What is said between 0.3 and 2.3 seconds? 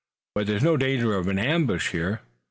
But there's no danger of an ambush here?"